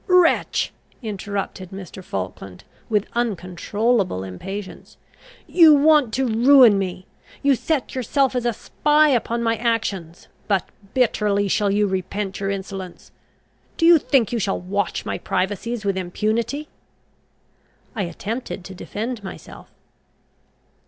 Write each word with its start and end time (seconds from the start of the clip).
"Wretch!" 0.07 0.73
interrupted 1.03 1.69
Mr. 1.69 2.03
Falkland, 2.03 2.63
with 2.89 3.05
uncontrollable 3.13 4.23
impatience, 4.23 4.97
"you 5.45 5.75
want 5.75 6.11
to 6.15 6.25
ruin 6.25 6.79
me. 6.79 7.05
You 7.43 7.53
set 7.53 7.93
yourself 7.93 8.35
as 8.35 8.43
a 8.43 8.51
spy 8.51 9.09
upon 9.09 9.43
my 9.43 9.57
actions; 9.57 10.27
but 10.47 10.67
bitterly 10.95 11.47
shall 11.47 11.69
you 11.69 11.85
repent 11.85 12.39
your 12.39 12.49
insolence. 12.49 13.11
Do 13.77 13.85
you 13.85 13.99
think 13.99 14.31
you 14.31 14.39
shall 14.39 14.59
watch 14.59 15.05
my 15.05 15.19
privacies 15.19 15.85
with 15.85 15.95
impunity?" 15.95 16.67
I 17.95 18.01
attempted 18.05 18.63
to 18.65 18.73
defend 18.73 19.23
myself. 19.23 19.69